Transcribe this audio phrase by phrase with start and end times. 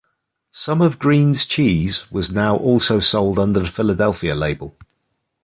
[0.49, 4.75] Some of Green's cheese was now also sold under the Philadelphia label.